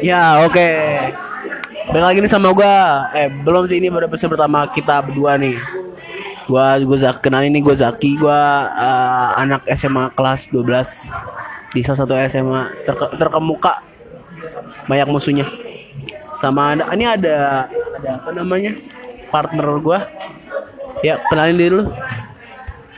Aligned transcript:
Ya 0.00 0.42
oke. 0.42 0.70
Balik 1.90 2.04
lagi 2.06 2.18
nih 2.22 2.30
sama 2.30 2.50
gua. 2.50 3.10
Eh 3.12 3.28
belum 3.28 3.66
sih 3.66 3.78
ini 3.78 3.90
baru 3.90 4.06
episode 4.06 4.32
pertama 4.32 4.66
kita 4.70 5.02
berdua 5.02 5.34
nih. 5.36 5.58
Gua 6.46 6.78
gua 6.80 7.10
kenal 7.18 7.42
ini 7.42 7.58
gua 7.58 7.74
Zaki 7.74 8.18
gua 8.18 8.40
eh, 8.70 9.28
anak 9.42 9.66
SMA 9.74 10.10
kelas 10.14 10.50
12 10.50 11.10
di 11.70 11.80
salah 11.86 11.98
satu 12.02 12.14
SMA 12.26 12.60
terke- 12.82 13.14
terkemuka 13.14 13.82
banyak 14.86 15.06
musuhnya. 15.06 15.46
Sama 16.40 16.74
ada 16.74 16.84
ini 16.94 17.04
ada 17.06 17.68
ada 17.70 18.08
apa 18.18 18.30
namanya? 18.32 18.74
partner 19.30 19.78
gua. 19.78 19.98
Ya, 21.00 21.22
kenalin 21.30 21.54
diri 21.56 21.70
lu. 21.70 21.84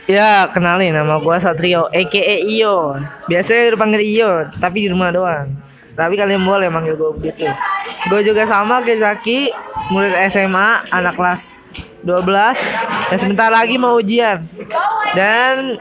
Ya, 0.03 0.51
kenalin 0.51 0.91
nama 0.91 1.15
gua 1.23 1.39
Satrio, 1.39 1.87
aka 1.87 2.35
Iyo. 2.43 2.99
Biasanya 3.31 3.71
dipanggil 3.71 4.03
Iyo, 4.03 4.31
tapi 4.59 4.83
di 4.83 4.89
rumah 4.91 5.15
doang. 5.15 5.47
Tapi 5.95 6.19
kalian 6.19 6.43
boleh 6.43 6.67
manggil 6.67 6.99
gua 6.99 7.15
begitu. 7.15 7.47
Gue 8.11 8.19
juga 8.19 8.43
sama 8.43 8.83
kayak 8.83 8.99
Zaki, 8.99 9.47
murid 9.93 10.11
SMA, 10.27 10.91
anak 10.91 11.15
kelas 11.15 11.63
12 12.03 12.19
dan 13.11 13.17
sebentar 13.17 13.47
lagi 13.47 13.79
mau 13.79 13.95
ujian. 13.95 14.43
Dan 15.15 15.79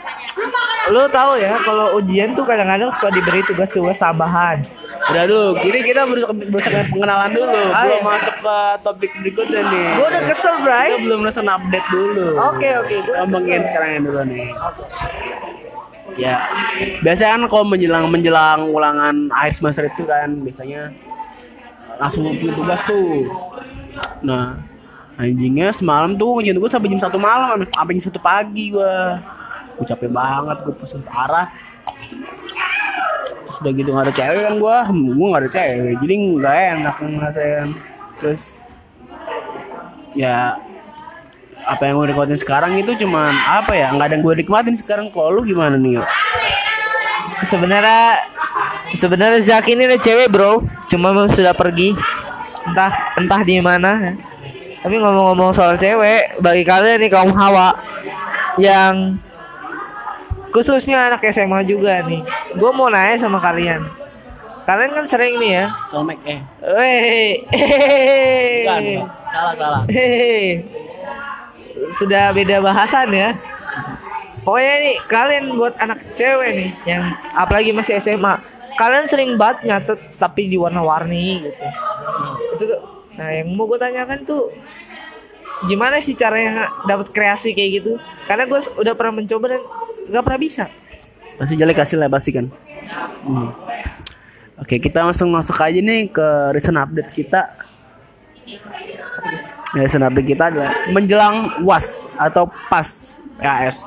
lu 0.94 1.02
tahu 1.10 1.42
ya 1.42 1.58
kalau 1.66 1.98
ujian 1.98 2.34
tuh 2.38 2.46
kadang-kadang 2.46 2.90
suka 2.94 3.10
diberi 3.10 3.42
tugas-tugas 3.42 3.98
tambahan. 3.98 4.62
Udah 5.02 5.24
dulu, 5.26 5.46
kini 5.58 5.78
kita 5.82 6.06
berusaha 6.06 6.30
berusaha 6.30 6.82
pengenalan 6.86 7.30
dulu. 7.34 7.62
Ah, 7.74 7.82
belum 7.82 7.98
iya. 7.98 8.06
masuk 8.06 8.34
ke 8.38 8.56
topik 8.86 9.10
berikutnya 9.18 9.60
nih. 9.66 9.86
Gue 9.98 10.06
udah 10.06 10.22
kesel, 10.30 10.54
Kita 10.54 10.62
Bray. 10.62 10.88
belum 11.02 11.20
langsung 11.26 11.48
update 11.50 11.88
dulu. 11.90 12.26
Oke, 12.38 12.68
oke, 12.78 12.94
gua 13.02 13.14
Ngomongin 13.26 13.60
kesel. 13.60 13.68
sekarang 13.72 13.88
yang 13.90 14.04
dulu 14.06 14.20
nih. 14.30 14.46
Ya, 16.12 16.36
biasanya 17.00 17.30
kan 17.34 17.42
kalau 17.48 17.64
menjelang 17.64 18.04
menjelang 18.06 18.60
ulangan 18.68 19.32
akhir 19.32 19.52
semester 19.56 19.88
itu 19.88 20.04
kan 20.04 20.28
biasanya 20.44 20.92
langsung 21.96 22.28
punya 22.36 22.52
tugas 22.52 22.80
tuh. 22.84 23.26
Nah, 24.22 24.60
anjingnya 25.16 25.72
semalam 25.72 26.14
tuh 26.14 26.38
ngerjain 26.38 26.60
gue 26.60 26.70
sampai 26.70 26.88
jam 26.92 27.00
satu 27.00 27.18
malam, 27.18 27.64
sampai 27.64 27.96
jam 27.98 28.04
satu 28.06 28.20
pagi 28.20 28.70
gua. 28.70 29.18
Gue 29.72 29.86
capek 29.88 30.12
banget, 30.12 30.56
gue 30.62 30.74
pusing 30.78 31.02
parah. 31.02 31.48
Udah 33.62 33.70
gitu 33.70 33.94
gak 33.94 34.10
ada 34.10 34.14
cewek 34.14 34.42
kan 34.42 34.54
gua, 34.58 34.90
gua 34.90 35.26
gak 35.38 35.42
ada 35.46 35.50
cewek, 35.54 35.94
jadi 36.02 36.14
nggak 36.18 36.56
enak 36.74 36.96
ngerasain. 36.98 37.68
Terus 38.18 38.42
ya 40.18 40.58
apa 41.62 41.82
yang 41.86 42.02
gue 42.02 42.10
nikmatin 42.10 42.38
sekarang 42.42 42.74
itu 42.74 43.06
cuman 43.06 43.32
apa 43.38 43.72
ya 43.78 43.94
nggak 43.94 44.06
ada 44.10 44.14
yang 44.18 44.24
gue 44.26 44.34
nikmatin 44.42 44.74
sekarang 44.74 45.14
kalau 45.14 45.38
lu 45.38 45.46
gimana 45.46 45.78
nih? 45.78 46.02
Sebenarnya 47.46 48.18
sebenarnya 48.98 49.40
Zaki 49.42 49.78
ini 49.78 49.86
ada 49.86 49.98
cewek, 49.98 50.30
Bro. 50.30 50.66
Cuma 50.90 51.14
sudah 51.30 51.54
pergi. 51.54 51.94
Entah 52.66 53.14
entah 53.18 53.40
di 53.42 53.58
mana. 53.62 54.14
Tapi 54.82 54.94
ngomong-ngomong 54.98 55.54
soal 55.54 55.78
cewek, 55.78 56.42
bagi 56.42 56.66
kalian 56.66 56.98
nih 56.98 57.10
kaum 57.10 57.30
hawa 57.30 57.78
yang 58.58 59.18
khususnya 60.52 61.08
anak 61.08 61.24
SMA 61.32 61.64
juga 61.64 62.04
nih. 62.04 62.20
Gue 62.54 62.70
mau 62.76 62.92
nanya 62.92 63.16
sama 63.16 63.40
kalian. 63.40 63.88
Kalian 64.62 64.92
kan 64.94 65.06
sering 65.10 65.42
nih 65.42 65.52
ya. 65.58 65.66
Tomek 65.90 66.20
eh 66.22 66.40
Weh. 66.62 67.32
bukan 68.62 68.82
bukan. 68.86 69.08
salah 69.32 69.54
salah 69.58 69.82
Hehehe. 69.90 70.62
Sudah 71.98 72.30
beda 72.30 72.62
bahasan 72.62 73.10
ya. 73.10 73.34
Pokoknya 74.46 74.74
nih 74.82 74.96
kalian 75.06 75.44
buat 75.58 75.74
anak 75.78 76.18
cewek 76.18 76.50
nih 76.54 76.70
yang 76.86 77.02
apalagi 77.34 77.70
masih 77.70 77.98
SMA, 78.02 78.42
kalian 78.74 79.06
sering 79.06 79.38
banget 79.38 79.70
nyatet 79.70 79.98
tapi 80.18 80.50
di 80.50 80.58
warna-warni 80.58 81.46
gitu. 81.46 81.66
Itu 82.58 82.64
tuh. 82.70 82.80
Nah, 83.12 83.28
yang 83.28 83.54
mau 83.54 83.68
gue 83.68 83.78
tanyakan 83.78 84.24
tuh 84.24 84.50
gimana 85.70 86.02
sih 86.02 86.18
caranya 86.18 86.70
dapat 86.86 87.14
kreasi 87.14 87.54
kayak 87.54 87.70
gitu? 87.82 87.92
Karena 88.26 88.46
gue 88.50 88.58
udah 88.82 88.94
pernah 88.98 89.22
mencoba 89.22 89.58
dan 89.58 89.62
nggak 90.08 90.22
pernah 90.24 90.40
bisa. 90.40 90.64
pasti 91.40 91.56
jelek 91.58 91.80
hasilnya 91.80 92.12
pasti 92.12 92.30
kan? 92.30 92.46
Hmm. 93.22 93.50
oke 94.60 94.76
kita 94.78 95.02
langsung 95.02 95.32
masuk 95.32 95.56
aja 95.58 95.80
nih 95.80 96.10
ke 96.12 96.26
recent 96.54 96.78
update 96.78 97.10
kita. 97.10 97.50
Recent 99.72 100.04
update 100.04 100.28
kita 100.28 100.52
adalah 100.52 100.70
menjelang 100.92 101.64
was 101.64 102.04
atau 102.20 102.46
pas 102.68 103.16
PAS 103.40 103.80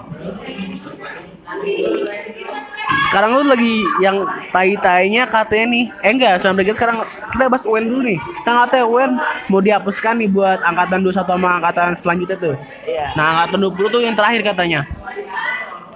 sekarang 3.16 3.32
lu 3.32 3.48
lagi 3.48 3.76
yang 4.04 4.28
tai-tainya 4.52 5.24
katanya 5.24 5.66
nih. 5.72 5.86
Eh 6.04 6.12
enggak 6.12 6.36
sampai 6.42 6.68
kita 6.68 6.76
sekarang 6.76 7.02
kita 7.32 7.48
bahas 7.48 7.64
UN 7.64 7.86
dulu 7.88 8.02
nih. 8.06 8.20
Kita 8.20 8.68
katanya 8.68 8.86
UN 8.86 9.12
mau 9.48 9.60
dihapuskan 9.64 10.14
nih 10.20 10.30
buat 10.30 10.60
angkatan 10.62 11.00
21 11.00 11.24
sama 11.24 11.50
angkatan 11.62 11.96
selanjutnya 11.96 12.38
tuh. 12.38 12.56
Iya. 12.84 13.16
nah 13.16 13.26
angkatan 13.40 13.60
20 13.72 13.94
tuh 13.94 14.02
yang 14.04 14.16
terakhir 14.20 14.42
katanya 14.44 14.84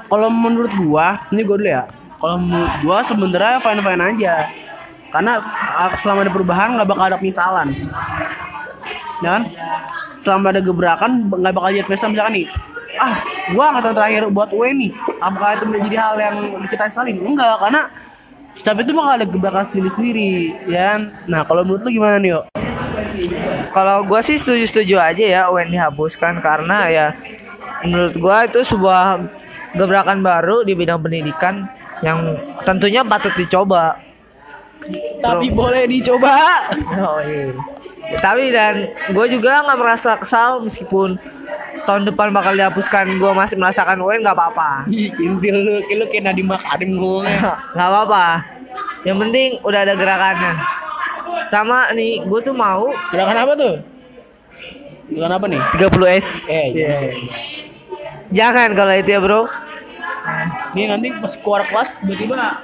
kalau 0.09 0.28
menurut 0.28 0.74
gua 0.81 1.24
ini 1.30 1.46
gua 1.46 1.58
dulu 1.62 1.70
ya. 1.70 1.84
Kalau 2.20 2.38
menurut 2.42 2.74
gua 2.84 2.97
sebenarnya 3.06 3.58
fine 3.62 3.81
fine 3.86 4.02
aja. 4.03 4.36
Karena 5.09 5.34
uh, 5.42 5.90
selama 5.97 6.25
ada 6.25 6.31
perubahan 6.34 6.68
nggak 6.75 6.90
bakal 6.90 7.06
ada 7.09 7.18
penyesalan. 7.18 7.74
Ya 9.24 9.30
kan? 9.38 9.44
Selama 10.20 10.52
ada 10.52 10.62
gebrakan 10.62 11.30
nggak 11.30 11.53
bakal 11.53 11.70
jadi 11.72 11.86
penyesalan. 11.86 12.12
Misalkan 12.18 12.34
nih 12.36 12.47
ah 13.00 13.16
gua 13.56 13.72
angkatan 13.72 13.94
terakhir 13.96 14.22
buat 14.34 14.50
UN 14.52 14.75
nih 14.75 14.92
apakah 15.24 15.56
itu 15.56 15.66
menjadi 15.72 15.97
hal 16.03 16.16
yang 16.20 16.36
kita 16.68 16.91
salin 16.91 17.16
enggak 17.22 17.56
karena 17.62 17.88
setiap 18.58 18.81
itu 18.84 18.91
bakal 18.91 19.14
ada 19.16 19.28
gebrakan 19.30 19.64
sendiri 19.72 19.90
sendiri 19.94 20.31
ya 20.68 20.97
kan? 20.97 21.02
nah 21.30 21.47
kalau 21.47 21.64
menurut 21.64 21.86
lu 21.88 21.96
gimana 21.96 22.20
nih 22.20 22.36
yo? 22.36 22.41
Kalau 23.70 24.02
gue 24.02 24.20
sih 24.26 24.41
setuju-setuju 24.41 24.96
aja 24.97 25.24
ya 25.24 25.41
UN 25.53 25.70
dihapuskan. 25.70 26.41
Karena 26.41 26.90
ya 26.90 27.08
menurut 27.86 28.16
gue 28.18 28.38
itu 28.50 28.59
sebuah 28.66 29.22
gebrakan 29.75 30.22
baru 30.22 30.63
di 30.63 30.74
bidang 30.74 31.02
pendidikan 31.02 31.68
yang 32.00 32.38
tentunya 32.63 33.03
patut 33.03 33.34
dicoba. 33.35 34.00
tapi 35.19 35.52
boleh 35.52 35.84
dicoba 35.85 36.31
Oh 36.96 37.19
iya. 37.19 37.52
Tapi 38.24 38.50
dan 38.50 38.90
gue 39.12 39.25
juga 39.29 39.62
nggak 39.62 39.78
merasa 39.78 40.16
kesal 40.16 40.63
meskipun 40.63 41.19
tahun 41.84 42.08
depan 42.09 42.34
bakal 42.34 42.56
dihapuskan. 42.56 43.19
Gue 43.19 43.29
masih 43.35 43.59
merasakan 43.59 44.00
UN 44.02 44.24
nggak 44.24 44.34
apa-apa. 44.34 44.88
Kintil 44.90 45.56
lu 45.62 45.75
lu 45.84 46.06
kayak 46.09 46.24
Nadiem 46.25 46.47
Makarim 46.47 46.96
ngomongnya 46.96 47.59
Nggak 47.75 47.90
apa-apa. 47.91 48.25
Yang 49.06 49.18
penting 49.22 49.50
udah 49.62 49.79
ada 49.85 49.94
gerakannya. 49.94 50.53
Sama 51.52 51.91
nih, 51.94 52.24
gue 52.25 52.40
tuh 52.41 52.56
mau 52.56 52.90
gerakan 53.12 53.38
apa 53.38 53.53
tuh 53.53 53.75
gerakan 55.09 55.34
apa 55.41 55.46
nih 55.50 55.62
30S. 55.75 56.28
eh 56.47 56.68
Iya. 56.72 56.97
Jangan 58.29 58.69
kalau 58.78 58.94
itu 58.94 59.09
ya 59.09 59.19
bro. 59.22 59.41
Ini 60.78 60.84
nanti 60.85 61.07
pas 61.17 61.34
keluar 61.34 61.66
kelas 61.66 61.90
tiba-tiba 62.01 62.62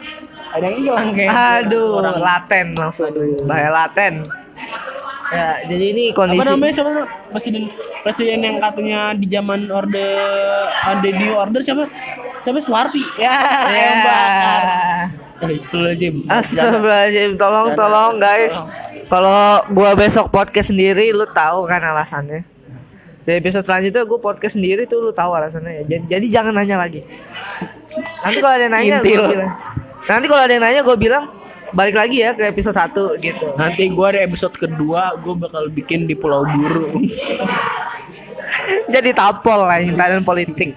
ada 0.55 0.63
yang 0.71 0.77
hilang 0.79 1.09
kayak 1.11 1.31
Aduh, 1.65 1.99
orang 1.99 2.19
laten 2.21 2.65
langsung. 2.77 3.09
Bahaya 3.49 3.69
laten. 3.73 4.21
Ya, 5.33 5.57
jadi 5.65 5.85
ini 5.89 6.03
apa 6.13 6.17
kondisi 6.21 6.45
namanya 6.45 6.73
siapa 6.77 6.91
presiden 7.33 7.63
presiden 8.05 8.39
yang 8.45 8.57
katanya 8.61 9.17
di 9.17 9.25
zaman 9.25 9.65
orde 9.73 10.05
ada 10.85 11.01
di 11.01 11.25
order 11.33 11.65
siapa 11.65 11.89
siapa 12.45 12.61
Suwarti 12.61 13.01
ya 13.17 13.33
Ya. 13.73 13.89
Astagfirullahaladzim 15.35 16.29
Astagfirullahaladzim, 16.29 17.31
tolong 17.41 17.73
tolong 17.75 18.13
guys. 18.21 18.55
Kalau 19.09 19.65
gua 19.75 19.91
besok 19.93 20.31
podcast 20.31 20.71
sendiri, 20.71 21.11
lu 21.11 21.27
tahu 21.27 21.67
kan 21.67 21.83
alasannya. 21.83 22.54
Di 23.25 23.31
episode 23.35 23.65
selanjutnya 23.65 24.05
gua 24.05 24.19
podcast 24.21 24.53
sendiri 24.53 24.85
tuh 24.85 25.01
lu 25.01 25.11
tahu 25.11 25.33
alasannya 25.33 25.81
ya. 25.81 25.83
Jadi, 25.89 26.03
jadi 26.07 26.25
jangan 26.29 26.53
nanya 26.53 26.77
lagi. 26.77 27.01
Nanti 28.21 28.37
kalau 28.37 28.53
ada 28.53 28.63
yang 28.69 28.73
nanya, 28.73 28.95
gua 29.01 29.25
bilang. 29.25 29.51
Nanti 30.05 30.25
kalau 30.29 30.41
ada 30.45 30.53
yang 30.53 30.63
nanya, 30.63 30.81
gue 30.85 30.97
bilang 30.97 31.23
balik 31.73 31.97
lagi 31.97 32.21
ya 32.21 32.31
ke 32.31 32.45
episode 32.45 32.77
1 32.77 32.93
gitu. 33.19 33.51
nanti 33.57 33.89
gua 33.91 34.13
ada 34.13 34.23
episode 34.23 34.53
kedua 34.55 35.17
gua 35.19 35.35
bakal 35.35 35.67
bikin 35.67 36.05
di 36.05 36.15
Pulau 36.15 36.45
Buru 36.45 36.93
Jadi 38.93 39.09
tapol 39.11 39.65
lah 39.65 39.81
intan 39.83 40.23
politik. 40.23 40.71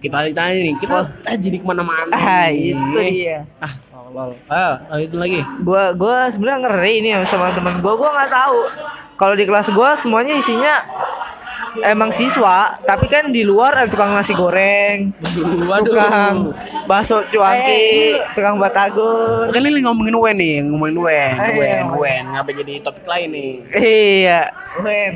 kita 0.00 0.32
tanya 0.32 0.56
nih 0.56 0.74
kita 0.80 0.96
ah, 1.28 1.36
jadi 1.36 1.60
ke 1.60 1.66
mana-mana 1.68 2.08
Ah, 2.10 2.48
itu 2.48 2.96
dia. 2.96 3.44
ah 3.60 3.76
lol 4.10 4.32
ah 4.48 4.80
itu 4.98 5.12
lagi 5.14 5.44
Gua 5.60 5.92
gua 5.92 6.26
sebenarnya 6.26 6.58
ngeri 6.66 6.92
ini 7.04 7.08
sama 7.22 7.52
teman 7.52 7.78
gua. 7.78 7.94
Gua 7.94 8.10
nggak 8.10 8.32
tahu. 8.32 8.58
Kalau 9.14 9.34
di 9.36 9.44
kelas 9.44 9.68
gua 9.70 9.92
semuanya 9.94 10.32
isinya 10.34 10.80
emang 11.80 12.10
siswa, 12.10 12.74
tapi 12.80 13.06
kan 13.06 13.28
di 13.28 13.40
luar 13.40 13.72
ada 13.76 13.88
tukang 13.88 14.10
nasi 14.10 14.32
goreng, 14.32 15.14
waduh 15.64 15.86
tukang 15.86 16.34
bakso 16.84 17.22
cuanki, 17.26 18.12
Eh, 18.12 18.20
tukang 18.32 18.56
batagor. 18.56 19.48
kan 19.48 19.60
ini 19.60 19.80
ngomongin 19.80 20.12
Wen 20.12 20.36
nih 20.36 20.54
ngomongin 20.64 20.96
Wen 20.96 21.34
Wen 21.38 21.54
Wen. 21.56 21.84
Wen 21.94 22.22
ngapa 22.28 22.50
jadi 22.52 22.72
topik 22.80 23.04
lain 23.04 23.28
nih 23.30 23.50
Iya, 24.20 24.40
Wen. 24.80 25.12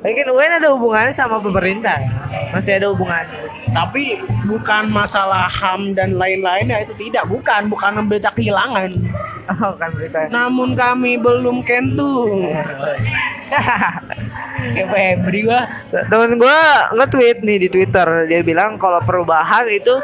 Kan 0.00 0.32
UN 0.32 0.52
ada 0.56 0.68
hubungannya 0.72 1.12
sama 1.12 1.36
pemerintah. 1.44 2.00
Masih 2.56 2.80
ada 2.80 2.88
hubungannya. 2.88 3.52
Tapi 3.70 4.16
bukan 4.48 4.88
masalah 4.88 5.46
HAM 5.46 5.92
dan 5.92 6.16
lain-lainnya 6.16 6.82
itu 6.82 6.96
tidak, 6.96 7.28
bukan, 7.28 7.68
bukan 7.68 8.08
berita 8.08 8.32
kehilangan. 8.32 8.96
Oh 9.50 9.74
kan 9.76 9.90
berita. 9.92 10.30
Namun 10.30 10.78
kami 10.78 11.18
belum 11.18 11.66
kentu. 11.66 12.30
Kayak 14.76 14.88
Febri 14.92 15.40
gua. 15.42 15.66
Temen 15.90 16.38
gue 16.38 16.58
nge-tweet 16.94 17.38
nih 17.42 17.58
di 17.66 17.68
Twitter 17.72 18.30
dia 18.30 18.40
bilang 18.46 18.78
kalau 18.78 19.02
perubahan 19.02 19.66
itu 19.66 19.98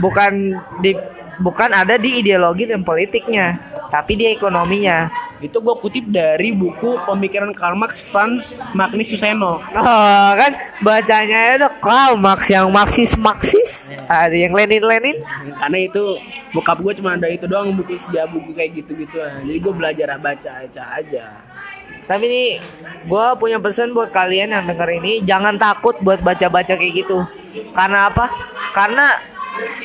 bukan 0.00 0.56
di 0.80 0.96
bukan 1.42 1.70
ada 1.76 2.00
di 2.00 2.24
ideologi 2.24 2.68
dan 2.68 2.80
politiknya, 2.80 3.60
tapi 3.90 4.16
di 4.16 4.30
ekonominya. 4.30 5.10
Itu 5.40 5.58
gua 5.64 5.76
kutip 5.76 6.06
dari 6.08 6.52
buku 6.52 7.00
pemikiran 7.08 7.50
Karl 7.56 7.74
Marx 7.74 8.00
Franz 8.04 8.60
Magnus 8.76 9.08
Suseno. 9.10 9.58
Oh 9.60 10.30
kan 10.36 10.52
bacanya 10.84 11.58
ada 11.58 11.68
Karl 11.80 12.14
Marx 12.16 12.48
yang 12.48 12.70
Marxis 12.70 13.16
Marxis, 13.18 13.90
ada 14.06 14.32
yang 14.32 14.54
Lenin 14.54 14.84
Lenin. 14.84 15.16
Karena 15.56 15.78
itu 15.80 16.20
bokap 16.52 16.78
gue 16.82 16.92
cuma 16.98 17.14
ada 17.14 17.30
itu 17.30 17.46
doang 17.46 17.72
buku 17.74 17.96
sejarah 17.96 18.30
buku 18.30 18.52
kayak 18.52 18.84
gitu-gitu. 18.84 19.16
Jadi 19.18 19.58
gue 19.58 19.72
belajar 19.74 20.14
baca 20.20 20.50
aja 20.60 20.82
aja. 20.94 21.24
Tapi 22.04 22.24
nih 22.26 22.48
gue 23.06 23.26
punya 23.38 23.62
pesan 23.62 23.94
buat 23.94 24.10
kalian 24.10 24.50
yang 24.50 24.64
denger 24.66 24.90
ini 24.98 25.22
jangan 25.22 25.54
takut 25.56 25.96
buat 26.02 26.20
baca-baca 26.20 26.74
kayak 26.76 26.94
gitu. 27.06 27.22
Karena 27.72 28.10
apa? 28.10 28.26
Karena 28.74 29.14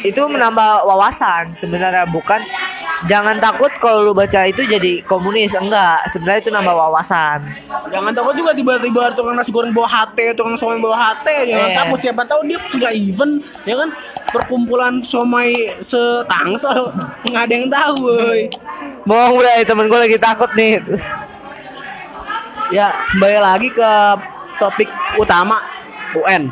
itu 0.05 0.21
menambah 0.25 0.85
wawasan 0.85 1.53
sebenarnya 1.57 2.05
bukan 2.09 2.41
jangan 3.03 3.35
takut 3.37 3.67
kalau 3.77 4.07
lu 4.07 4.13
baca 4.15 4.47
itu 4.47 4.63
jadi 4.63 5.03
komunis 5.03 5.51
enggak 5.51 6.07
sebenarnya 6.07 6.41
itu 6.41 6.51
nambah 6.51 6.71
wawasan 6.73 7.43
Jangan 7.91 8.11
takut 8.15 8.33
juga 8.33 8.51
tiba-tiba 8.51 9.13
tukang 9.13 9.35
nasi 9.35 9.53
goreng 9.53 9.69
bawa 9.69 9.85
HT, 9.85 10.33
tukang 10.33 10.57
somai 10.57 10.81
bawa 10.81 10.97
HT. 10.97 11.27
Jangan 11.47 11.69
Iya. 11.69 11.77
takut 11.77 11.99
siapa 12.01 12.21
tahu 12.25 12.41
dia 12.43 12.59
punya 12.65 12.89
event, 12.91 13.33
ya 13.63 13.77
kan? 13.77 13.89
Perkumpulan 14.33 14.93
somai 14.99 15.53
setangsel, 15.79 16.89
nggak 17.29 17.43
ada 17.45 17.53
yang 17.53 17.67
tahu, 17.69 17.95
boy. 18.09 18.41
bohong 19.05 19.37
udah 19.37 19.53
temen 19.61 19.85
gue 19.85 19.99
lagi 20.01 20.17
takut 20.17 20.49
nih 20.57 20.81
Ya, 22.73 22.89
kembali 23.13 23.37
lagi 23.37 23.69
ke 23.69 23.91
topik 24.57 24.89
utama 25.15 25.61
UN. 26.17 26.49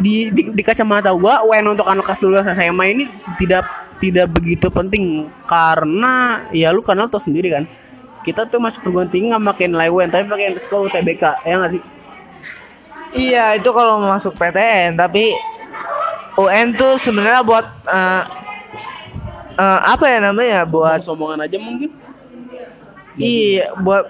Di, 0.00 0.32
di, 0.32 0.42
di 0.50 0.62
kacamata 0.64 1.12
gua 1.12 1.44
UN 1.44 1.76
untuk 1.76 1.84
anak 1.84 2.08
kelas 2.08 2.18
12 2.18 2.56
SMA 2.56 2.84
ini 2.90 3.04
tidak 3.36 3.62
tidak 4.00 4.32
begitu 4.32 4.66
penting 4.72 5.28
karena 5.44 6.44
ya 6.50 6.72
lu 6.72 6.80
kenal 6.80 7.06
tau 7.06 7.20
sendiri 7.20 7.52
kan. 7.52 7.64
Kita 8.20 8.44
tuh 8.48 8.60
masuk 8.60 8.84
perguruan 8.84 9.08
tinggi 9.08 9.32
nggak 9.32 9.44
pakai 9.54 9.66
nilai 9.68 9.88
UN 9.92 10.08
tapi 10.08 10.24
pakai 10.28 10.56
sekolah 10.60 10.88
UTBK 10.88 11.24
ya 11.44 11.54
nggak 11.60 11.72
sih? 11.76 11.82
iya 13.14 13.58
itu 13.58 13.70
kalau 13.74 13.98
masuk 14.06 14.38
PTN 14.38 14.94
tapi 14.94 15.34
UN 16.38 16.72
tuh 16.78 16.94
sebenarnya 16.96 17.42
buat 17.42 17.66
eh, 17.90 18.22
eh, 19.58 19.80
apa 19.82 20.04
ya 20.06 20.18
namanya 20.30 20.62
buat 20.62 21.02
sombongan 21.02 21.44
aja 21.46 21.58
mungkin. 21.58 21.90
iya 23.18 23.74
buat 23.76 24.06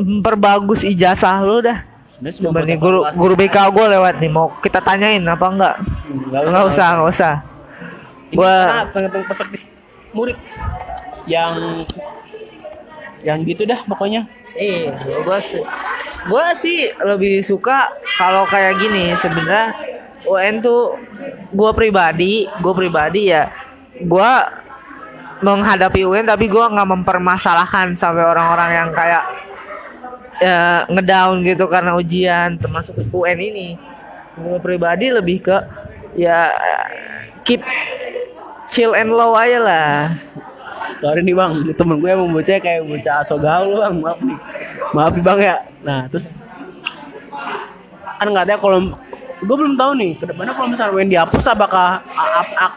memperbagus 0.00 0.82
ijazah 0.88 1.44
lu 1.44 1.60
dah 1.60 1.84
Sebenarnya 2.20 2.76
guru 2.76 3.00
guru 3.16 3.32
BK 3.32 3.56
gue 3.72 3.86
lewat 3.96 4.20
nih 4.20 4.28
mau 4.28 4.52
kita 4.60 4.84
tanyain 4.84 5.24
apa 5.24 5.46
enggak? 5.48 5.74
Nggak 6.28 6.52
Enggak 6.52 6.64
usah, 6.68 6.86
enggak 6.92 7.08
usah. 7.16 7.34
Gua 8.30 8.86
tentang 8.94 9.26
perspektif 9.26 9.66
murid 10.14 10.38
yang 11.26 11.82
yang 13.26 13.42
gitu 13.42 13.66
dah 13.66 13.82
pokoknya. 13.84 14.26
Iya, 14.54 14.98
gua 15.22 15.38
sih, 15.38 15.62
gua 16.26 16.50
sih 16.54 16.90
lebih 16.98 17.42
suka 17.46 17.90
kalau 18.18 18.46
kayak 18.46 18.82
gini 18.82 19.14
sebenarnya 19.14 19.74
UN 20.26 20.58
tuh 20.58 20.98
gua 21.54 21.70
pribadi, 21.74 22.46
gua 22.58 22.74
pribadi 22.74 23.30
ya, 23.30 23.50
gua 24.06 24.46
menghadapi 25.42 26.02
UN 26.02 26.26
tapi 26.26 26.50
gua 26.50 26.70
nggak 26.70 26.90
mempermasalahkan 26.98 27.94
sampai 27.94 28.26
orang-orang 28.26 28.70
yang 28.74 28.90
kayak 28.90 29.24
ya 30.40 30.88
ngedown 30.88 31.44
gitu 31.44 31.68
karena 31.68 31.94
ujian 31.98 32.58
termasuk 32.58 32.98
UN 33.10 33.38
ini. 33.38 33.68
Gua 34.38 34.58
pribadi 34.58 35.10
lebih 35.14 35.46
ke 35.46 35.56
ya 36.18 36.50
keep 37.46 37.62
chill 38.70 38.94
and 38.94 39.10
low 39.10 39.34
aja 39.34 39.58
lah. 39.60 39.94
Sorry 41.00 41.20
nih 41.24 41.34
bang, 41.34 41.52
temen 41.74 41.96
gue 42.00 42.10
emang 42.12 42.30
bocah 42.30 42.60
kayak 42.60 42.84
bocah 42.84 43.14
aso 43.24 43.36
gaul 43.40 43.78
bang, 43.78 43.94
maaf 44.00 44.20
nih. 44.22 44.38
Maaf 44.94 45.12
nih 45.16 45.24
bang 45.24 45.38
ya. 45.40 45.56
Nah 45.82 46.00
terus 46.08 46.40
kan 48.20 48.26
nggak 48.28 48.46
ada 48.52 48.54
kalau 48.60 48.92
gue 49.40 49.56
belum 49.56 49.74
tahu 49.80 49.92
nih 49.96 50.12
ke 50.20 50.24
depannya 50.28 50.52
kalau 50.52 50.68
misalnya 50.68 50.92
UN 50.92 51.08
dihapus 51.08 51.44
apakah 51.48 52.04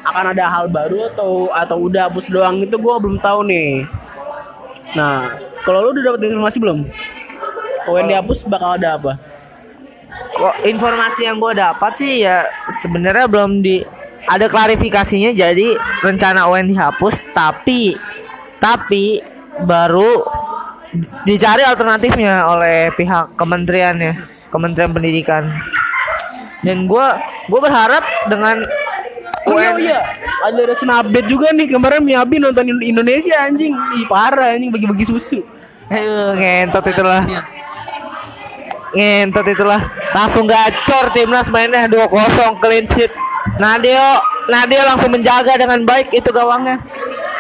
akan 0.08 0.26
ada 0.32 0.46
hal 0.48 0.72
baru 0.72 1.12
atau 1.12 1.52
atau 1.52 1.78
udah 1.84 2.08
hapus 2.08 2.32
doang 2.32 2.64
itu 2.64 2.76
gue 2.80 2.94
belum 3.04 3.20
tahu 3.20 3.44
nih. 3.46 3.84
Nah 4.96 5.36
kalau 5.68 5.84
lu 5.84 5.92
udah 5.92 6.16
dapat 6.16 6.32
informasi 6.32 6.58
belum? 6.64 6.88
UN 7.92 8.08
dihapus 8.08 8.48
bakal 8.48 8.80
ada 8.80 8.96
apa? 8.96 9.20
kok 10.34 10.56
informasi 10.66 11.30
yang 11.30 11.38
gue 11.38 11.54
dapat 11.54 11.92
sih 11.94 12.26
ya 12.26 12.50
sebenarnya 12.82 13.30
belum 13.30 13.62
di 13.62 13.86
ada 14.28 14.46
klarifikasinya 14.48 15.36
jadi 15.36 15.76
rencana 16.00 16.48
UN 16.48 16.72
dihapus 16.72 17.20
tapi 17.36 17.96
tapi 18.60 19.20
baru 19.68 20.24
dicari 21.28 21.66
alternatifnya 21.66 22.48
oleh 22.48 22.94
pihak 22.94 23.36
kementeriannya 23.36 24.14
Kementerian 24.54 24.94
Pendidikan 24.94 25.50
dan 26.62 26.86
gue 26.86 27.08
gue 27.50 27.60
berharap 27.60 28.06
dengan 28.30 28.62
Oh 29.44 29.60
iya, 29.60 29.76
UN 29.76 29.84
iya. 29.84 30.00
Ada 30.48 30.72
snapbet 30.80 31.28
juga 31.28 31.52
nih 31.52 31.68
kemarin 31.68 32.00
Miyabi 32.00 32.40
nonton 32.40 32.64
In- 32.64 32.96
Indonesia 32.96 33.44
anjing. 33.44 33.76
Ih 34.00 34.08
parah 34.08 34.56
anjing 34.56 34.72
bagi-bagi 34.72 35.04
susu. 35.04 35.44
Aduh, 35.92 36.32
ngentot 36.40 36.80
itulah 36.88 37.28
ngentot 38.96 39.44
itulah 39.52 39.82
langsung 40.16 40.48
gacor 40.48 41.12
timnas 41.12 41.50
mainnya 41.52 41.90
2-0 41.90 42.62
clean 42.62 42.86
sheet 42.94 43.12
Nadio 43.58 44.06
Nadio 44.48 44.82
langsung 44.84 45.12
menjaga 45.12 45.56
dengan 45.56 45.84
baik 45.84 46.12
itu 46.12 46.30
gawangnya 46.30 46.80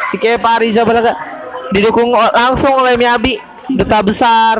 si 0.07 0.19
Kepa 0.19 0.59
Riza 0.59 0.83
Balaga 0.83 1.15
didukung 1.71 2.11
langsung 2.13 2.75
oleh 2.75 2.93
Miyabi 2.95 3.39
duta 3.71 4.03
besar 4.03 4.59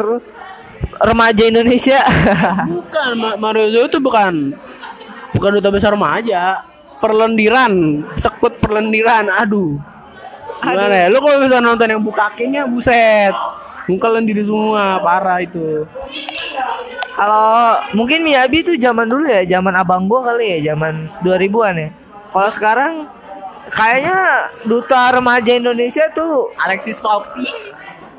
remaja 0.97 1.43
Indonesia 1.43 1.99
Bukan 2.73 3.09
Ma- 3.19 3.37
Mario 3.37 3.67
Zoe 3.69 3.85
itu 3.91 3.99
bukan 3.99 4.55
bukan 5.33 5.59
duta 5.59 5.69
besar 5.73 5.97
remaja. 5.97 6.61
Perlendiran, 7.01 7.99
sekut 8.15 8.63
perlendiran. 8.63 9.27
Aduh. 9.27 9.75
Gimana 10.63 10.95
ya? 10.95 11.07
Lu 11.11 11.19
kalau 11.19 11.43
bisa 11.43 11.59
nonton 11.59 11.91
yang 11.91 11.99
bukakinnya 11.99 12.63
buset. 12.63 13.35
Muka 13.91 14.07
lendiri 14.07 14.39
semua, 14.39 15.03
parah 15.03 15.43
itu. 15.43 15.83
Kalau 17.13 17.77
mungkin 17.93 18.25
Miyabi 18.25 18.65
itu 18.65 18.73
zaman 18.75 19.05
dulu 19.05 19.25
ya 19.25 19.45
zaman 19.45 19.73
abang 19.77 20.09
gua 20.09 20.33
kali 20.33 20.57
ya 20.59 20.73
zaman 20.73 21.09
2000-an 21.21 21.75
ya 21.77 21.89
kalau 22.33 22.49
sekarang 22.49 22.93
kayaknya 23.69 24.17
duta 24.65 25.13
remaja 25.13 25.53
Indonesia 25.53 26.09
tuh 26.09 26.51
Alexis 26.57 26.97
Fauci. 26.97 27.45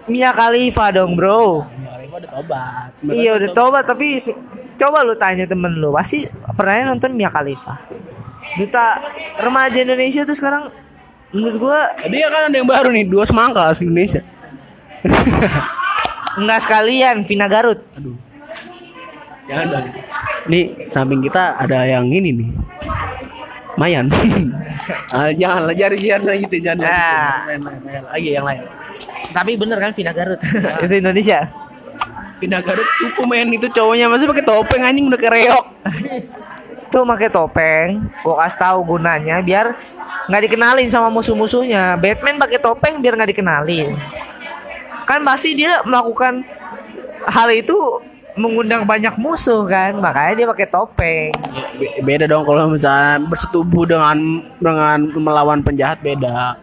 Mia 0.04 0.30
Khalifa 0.36 0.92
dong 0.92 1.16
bro 1.16 1.64
Mereka 1.64 2.14
udah 2.20 2.30
tobat. 2.30 2.88
Iya 3.08 3.30
udah 3.40 3.50
tobat 3.56 3.84
tapi 3.88 4.20
se- 4.20 4.36
coba 4.76 5.00
lu 5.00 5.16
tanya 5.16 5.48
temen 5.48 5.72
lu 5.80 5.90
pasti 5.96 6.28
pernah 6.54 6.92
nonton 6.92 7.16
Mia 7.16 7.32
Khalifa. 7.32 7.80
Duta 8.60 9.00
remaja 9.40 9.80
Indonesia 9.80 10.22
tuh 10.28 10.36
sekarang 10.36 10.68
menurut 11.32 11.56
gua 11.58 11.90
Dia 12.06 12.28
kan 12.30 12.52
ada 12.52 12.56
yang 12.56 12.68
baru 12.68 12.92
nih, 12.92 13.08
dua 13.08 13.24
semangka 13.24 13.72
Indonesia. 13.80 14.20
enggak 16.38 16.60
sekalian 16.66 17.24
Vina 17.24 17.46
Garut. 17.48 17.80
Aduh. 17.96 18.13
Jangan 19.44 19.66
dong. 19.68 19.86
Nih, 20.48 20.64
samping 20.88 21.20
kita 21.20 21.60
ada 21.60 21.84
yang 21.84 22.08
ini 22.08 22.30
nih. 22.32 22.48
Mayan. 23.74 24.06
ah, 25.16 25.30
jangan 25.34 25.68
lah, 25.68 25.74
jangan 25.74 25.98
jangan 25.98 26.22
lah 26.30 26.36
gitu, 26.40 26.56
jangan. 26.62 26.86
Ah. 26.88 27.44
Lain. 27.50 27.60
Lagi 28.08 28.30
yang 28.32 28.46
lain. 28.46 28.62
Tapi 29.34 29.52
bener 29.58 29.78
kan 29.82 29.90
Vina 29.90 30.12
Garut 30.14 30.38
itu 30.86 30.94
Indonesia. 30.94 31.50
Pindah 32.38 32.62
Garut 32.62 32.86
cukup 32.98 33.26
men 33.30 33.50
itu 33.50 33.66
cowoknya 33.70 34.06
masih 34.06 34.30
pakai 34.30 34.46
topeng 34.46 34.82
anjing 34.82 35.06
udah 35.10 35.18
kayak 35.18 35.34
reok. 35.34 35.66
Tuh 36.90 37.02
pakai 37.02 37.28
topeng, 37.30 37.88
gua 38.22 38.46
kasih 38.46 38.58
tahu 38.62 38.78
gunanya 38.94 39.42
biar 39.42 39.74
nggak 40.30 40.42
dikenalin 40.46 40.86
sama 40.86 41.10
musuh-musuhnya. 41.10 41.98
Batman 41.98 42.38
pakai 42.38 42.58
topeng 42.62 43.02
biar 43.02 43.18
nggak 43.18 43.34
dikenalin. 43.34 43.98
Kan 45.04 45.20
pasti 45.26 45.58
dia 45.58 45.82
melakukan 45.82 46.46
hal 47.26 47.48
itu 47.50 47.76
mengundang 48.34 48.82
banyak 48.82 49.14
musuh 49.14 49.62
kan, 49.64 49.94
makanya 49.98 50.32
dia 50.34 50.46
pakai 50.50 50.66
topeng. 50.66 51.30
Be- 51.78 52.02
beda 52.02 52.26
dong 52.26 52.42
kalau 52.42 52.66
misalnya 52.70 53.22
bersetubuh 53.22 53.86
dengan 53.86 54.42
dengan 54.58 54.98
melawan 55.14 55.62
penjahat 55.62 56.02
beda. 56.02 56.58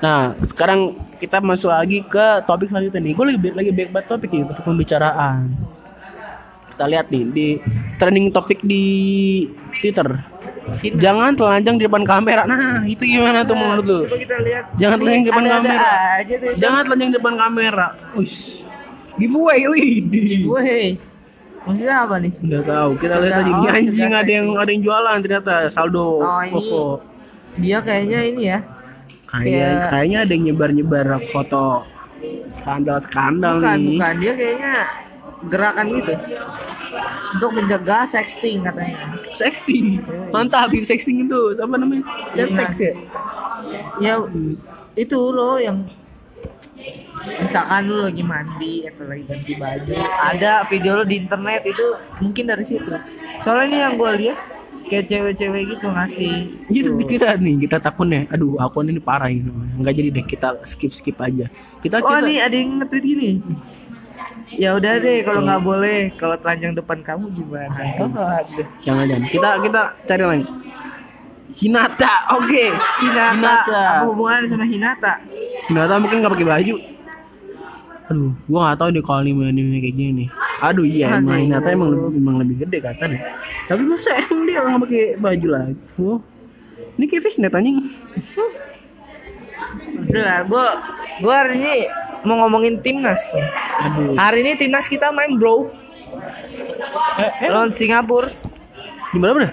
Nah, 0.00 0.36
sekarang 0.44 0.96
kita 1.20 1.40
masuk 1.40 1.72
lagi 1.72 2.04
ke 2.04 2.26
topik 2.44 2.68
selanjutnya 2.68 3.00
nih. 3.00 3.12
Gue 3.12 3.24
lagi 3.32 3.38
lagi 3.52 3.70
baik 3.72 3.90
banget 3.92 4.06
topik 4.08 4.28
nih, 4.32 4.42
topik 4.48 4.64
pembicaraan. 4.64 5.52
Kita 6.74 6.84
lihat 6.90 7.06
nih 7.08 7.22
di 7.30 7.46
trending 7.96 8.32
topik 8.34 8.60
di 8.64 8.84
Twitter. 9.80 10.08
Jangan 10.80 11.36
telanjang 11.36 11.76
di 11.76 11.84
depan 11.84 12.08
kamera. 12.08 12.48
Nah, 12.48 12.88
itu 12.88 13.04
gimana 13.04 13.44
tuh 13.44 13.52
menurut 13.52 13.84
lu? 13.84 14.00
Coba 14.08 14.16
kita 14.16 14.36
lihat. 14.40 14.64
Jangan 14.80 14.96
Ini 14.96 15.02
telanjang 15.04 15.22
di 15.22 15.28
depan 15.28 15.44
kamera. 15.44 15.84
aja 16.16 16.34
tuh. 16.40 16.52
Jangan 16.56 16.80
telanjang 16.88 17.08
di 17.12 17.16
depan 17.20 17.34
kamera. 17.36 17.86
Uish. 18.16 18.64
Giveaway, 19.14 19.60
wih. 19.68 19.92
Woi. 20.44 20.98
Maksudnya 21.64 21.96
apa 22.04 22.20
nih? 22.20 22.32
Udah 22.40 22.62
tahu. 22.62 22.90
Kita 22.98 23.14
lihat 23.16 23.34
aja 23.34 23.44
Oh, 23.46 23.52
ini 23.54 23.66
anjing 23.70 23.94
ternyata 24.04 24.20
ada 24.20 24.30
yang 24.30 24.46
ada 24.52 24.70
yang 24.70 24.82
jualan 24.82 25.16
ternyata 25.18 25.52
saldo 25.68 26.20
Oh, 26.20 26.40
ini 26.40 26.52
Poco. 26.52 26.84
Dia 27.56 27.78
kayaknya 27.80 28.18
ini 28.22 28.42
ya. 28.44 28.58
Kayak 29.24 29.48
Kayak- 29.48 29.88
kayaknya 29.88 30.18
ada 30.20 30.32
yang 30.32 30.44
nyebar-nyebar 30.44 31.06
foto 31.26 31.66
skandal-skandal 32.52 33.54
Bukan, 33.58 33.78
nih. 33.78 33.96
bukan. 33.96 34.14
Dia 34.18 34.32
kayaknya 34.34 34.72
gerakan 35.44 35.86
gitu. 35.94 36.12
Untuk 37.34 37.50
mencegah 37.52 38.04
sexting 38.04 38.58
katanya. 38.62 38.98
Sexting. 39.32 39.86
Mantap, 40.30 40.68
itu 40.70 40.84
sexting 40.84 41.24
itu. 41.24 41.40
Apa 41.56 41.74
namanya? 41.74 42.04
Chat 42.32 42.46
Iya. 42.46 42.56
sex 42.56 42.70
ya? 42.78 42.94
Ya 43.98 44.14
itu 44.94 45.18
loh 45.30 45.56
yang 45.56 45.82
misalkan 47.40 47.80
lu 47.88 47.96
lagi 48.04 48.22
mandi 48.24 48.74
atau 48.88 49.04
lagi 49.08 49.24
ganti 49.26 49.52
baju 49.56 49.92
ada 50.20 50.52
video 50.68 50.92
lo 51.00 51.04
di 51.04 51.16
internet 51.20 51.62
itu 51.64 51.86
mungkin 52.20 52.44
dari 52.50 52.64
situ 52.64 52.92
soalnya 53.40 53.64
ini 53.66 53.76
yang 53.80 53.94
gue 53.96 54.10
lihat 54.24 54.38
kayak 54.84 55.04
cewek-cewek 55.08 55.62
gitu 55.76 55.86
ngasih 55.88 56.34
Gitu 56.68 56.92
kita 57.08 57.40
nih, 57.40 57.56
kita 57.56 57.80
takutnya. 57.80 58.28
Aduh, 58.28 58.60
akun 58.60 58.92
ini 58.92 59.00
parah 59.00 59.32
ini. 59.32 59.48
Enggak 59.80 59.96
jadi 59.96 60.12
deh, 60.12 60.24
kita 60.28 60.60
skip-skip 60.68 61.16
aja. 61.24 61.48
Kita 61.80 62.04
oh 62.04 62.12
kita 62.12 62.20
nih 62.28 62.38
ada 62.44 62.52
yang 62.52 62.84
nge-tweet 62.84 63.04
gini 63.04 63.30
ya 64.52 64.76
udah 64.76 64.92
deh 65.00 65.24
kalau 65.26 65.40
nggak 65.42 65.62
boleh 65.62 65.98
kalau 66.14 66.36
telanjang 66.38 66.72
depan 66.76 66.98
kamu 67.02 67.26
gimana 67.34 67.82
oh, 67.98 68.10
aduh. 68.12 68.66
jangan 68.84 69.04
jangan. 69.08 69.28
Kita 69.30 69.48
kita 69.62 69.80
cari 70.06 70.24
lagi. 70.24 70.46
Hinata, 71.54 72.14
oke. 72.34 72.64
Hinata, 72.98 73.30
Hinata. 73.38 73.82
apa 74.02 74.04
hubungannya 74.10 74.48
sama 74.50 74.66
Hinata 74.66 75.22
Hinata 75.70 75.94
mungkin 76.02 76.22
nggak 76.22 76.34
pakai 76.34 76.48
baju. 76.48 76.76
Aduh, 78.04 78.36
gua 78.44 78.58
nggak 78.66 78.78
tahu 78.78 78.88
deh 78.90 79.02
kalau 79.02 79.20
anime 79.20 79.42
anime 79.44 79.80
kayak 79.80 79.94
gini 79.94 80.10
nih. 80.14 80.28
Aduh 80.60 80.84
iya, 80.84 81.06
emang 81.14 81.34
Aduh. 81.34 81.44
Hinata 81.46 81.68
emang 81.70 81.88
lebih, 81.88 82.08
emang 82.14 82.36
lebih 82.38 82.56
gede 82.62 82.78
kata 82.80 83.04
deh. 83.08 83.20
Tapi 83.64 83.82
masa 83.82 84.10
emang 84.14 84.40
dia 84.44 84.58
nggak 84.60 84.80
pakai 84.82 85.02
baju 85.16 85.48
lagi? 85.50 85.74
Oh. 85.96 86.18
Ini 86.94 87.04
kayak 87.04 87.22
fishnet 87.22 87.50
anjing. 87.50 87.80
udah 90.04 90.22
lah 90.22 90.40
gue 90.44 90.66
gue 91.18 91.34
hari 91.34 91.54
ini 91.56 91.74
mau 92.22 92.38
ngomongin 92.40 92.78
timnas 92.78 93.18
Aduh. 93.80 94.14
hari 94.14 94.42
ini 94.42 94.54
timnas 94.54 94.86
kita 94.86 95.10
main 95.10 95.34
bro 95.34 95.66
Eh, 97.16 97.30
eh, 97.40 97.50
lawan 97.50 97.70
Singapura 97.70 98.30
gimana 99.10 99.32
bener? 99.34 99.50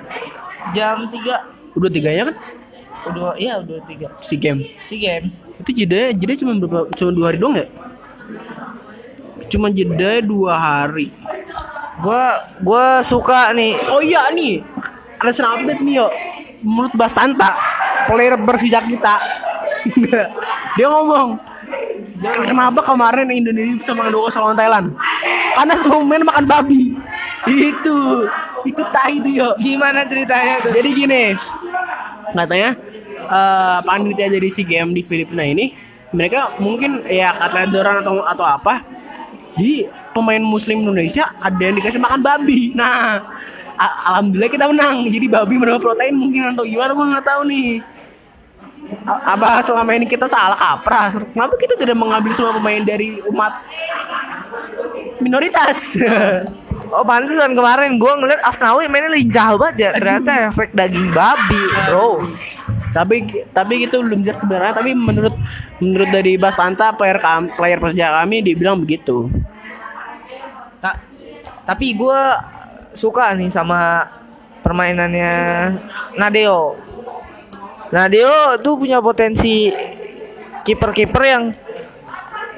jam 0.71 1.09
3 1.09 1.73
Udah 1.73 1.89
tiganya 1.89 2.23
kan? 2.29 2.35
udah 3.03 3.33
iya 3.35 3.57
udah 3.57 3.81
tiga 3.83 4.13
Si 4.21 4.35
game. 4.35 4.61
si 4.79 4.95
games 4.97 5.41
Itu 5.57 5.73
jeda 5.73 6.11
jeda 6.11 6.33
cuma 6.37 6.53
berapa? 6.55 6.85
Cuma 6.93 7.09
dua 7.09 7.25
hari 7.27 7.37
doang 7.37 7.55
ya? 7.55 7.65
Cuma 9.51 9.67
jeda 9.67 10.23
dua 10.23 10.55
hari. 10.55 11.11
gua 12.01 12.49
gua 12.63 13.03
suka 13.05 13.53
nih 13.53 13.77
Oh 13.93 14.01
iya 14.01 14.31
nih, 14.33 14.63
ada 15.21 15.29
sedang 15.35 15.61
update 15.61 15.83
nih 15.85 16.01
yo. 16.01 16.07
Menurut 16.63 16.93
Bastanta, 16.97 17.57
player 18.09 18.37
Persija 18.41 18.81
kita, 18.85 19.17
dia 20.77 20.87
ngomong, 20.87 21.41
kenapa 22.21 22.85
kemarin 22.85 23.33
Indonesia 23.33 23.81
bisa 23.81 23.91
makan 23.97 24.13
dua 24.13 24.29
lawan 24.29 24.57
Thailand? 24.57 24.87
Karena 25.57 25.75
Sumen 25.81 26.21
makan 26.21 26.45
babi. 26.45 26.93
Itu, 27.49 28.29
itu 28.61 28.81
tai 28.93 29.17
itu 29.17 29.41
yo. 29.41 29.57
gimana 29.57 30.05
ceritanya 30.05 30.61
tuh 30.61 30.69
Jadi 30.69 30.89
gini, 30.93 31.23
katanya 32.37 32.77
eh 33.25 33.79
panitia 33.81 34.29
dari 34.29 34.49
si 34.53 34.61
game 34.61 34.93
di 34.93 35.01
Filipina 35.01 35.41
ini, 35.41 35.73
mereka 36.13 36.53
mungkin 36.61 37.01
ya 37.09 37.33
kata 37.33 37.69
doran 37.73 38.05
atau 38.05 38.21
atau 38.21 38.45
apa, 38.45 38.85
jadi 39.55 39.91
pemain 40.15 40.43
Muslim 40.43 40.87
Indonesia 40.87 41.27
ada 41.39 41.59
yang 41.59 41.75
dikasih 41.75 41.99
makan 41.99 42.19
babi. 42.23 42.71
Nah, 42.75 43.19
alhamdulillah 43.79 44.51
kita 44.51 44.65
menang. 44.67 45.07
Jadi 45.07 45.27
babi 45.27 45.55
menambah 45.59 45.81
protein 45.83 46.15
mungkin 46.15 46.55
atau 46.55 46.63
gimana 46.63 46.91
gue 46.95 47.05
nggak 47.11 47.25
tahu 47.25 47.41
nih. 47.47 47.69
Apa 49.07 49.63
selama 49.63 49.91
ini 49.95 50.07
kita 50.09 50.27
salah 50.27 50.57
kaprah? 50.57 51.15
Kenapa 51.31 51.55
kita 51.55 51.79
tidak 51.79 51.95
mengambil 51.95 52.35
semua 52.35 52.55
pemain 52.55 52.83
dari 52.83 53.23
umat 53.27 53.53
minoritas? 55.23 55.95
oh 56.91 57.05
pantesan 57.07 57.55
kemarin 57.55 57.95
gua 57.95 58.19
ngeliat 58.19 58.43
Asnawi 58.43 58.91
mainnya 58.91 59.15
lincah 59.15 59.55
banget 59.55 59.75
ya 59.79 59.89
ternyata 59.95 60.31
efek 60.51 60.75
daging 60.75 61.09
babi 61.15 61.61
bro 61.87 62.27
tapi 62.91 63.23
tapi 63.55 63.87
itu 63.87 63.95
belum 63.95 64.27
jelas 64.27 64.37
kebenaran 64.43 64.75
tapi 64.75 64.91
menurut 64.91 65.31
menurut 65.81 66.09
dari 66.13 66.37
Bastanta 66.37 66.93
player 66.93 67.17
kam, 67.17 67.49
player 67.57 67.81
Persija 67.81 68.13
kami 68.21 68.45
dibilang 68.45 68.77
begitu. 68.77 69.27
Ta- 70.77 71.01
tapi 71.65 71.97
gua 71.97 72.37
suka 72.93 73.33
nih 73.33 73.49
sama 73.49 74.05
permainannya 74.61 75.33
Nadeo. 76.15 76.77
Nadeo 77.91 78.61
tuh 78.61 78.77
punya 78.77 79.01
potensi 79.03 79.73
kiper-kiper 80.61 81.23
yang 81.25 81.43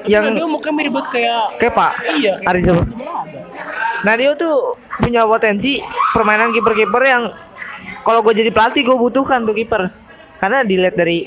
yang 0.04 0.36
dia 0.36 0.44
mukanya 0.44 0.74
mirip 0.76 0.92
banget 0.92 1.08
kayak 1.16 1.42
kayak 1.56 1.74
Pak 1.74 1.92
iya 2.20 2.36
Arizo. 2.44 2.76
Nadeo 4.04 4.36
tuh 4.36 4.76
punya 5.00 5.24
potensi 5.24 5.80
permainan 6.12 6.52
kiper-kiper 6.52 7.02
yang 7.02 7.32
kalau 8.04 8.20
gue 8.20 8.36
jadi 8.36 8.52
pelatih 8.52 8.84
gue 8.84 8.96
butuhkan 9.00 9.48
tuh 9.48 9.56
kiper. 9.56 9.88
Karena 10.36 10.60
dilihat 10.60 10.92
dari 10.92 11.24